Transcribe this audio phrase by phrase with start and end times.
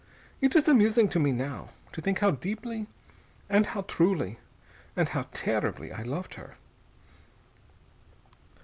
[0.41, 2.87] It is amusing to me now, to think how deeply,
[3.47, 4.39] and how truly,
[4.95, 6.55] and how terribly I loved her...."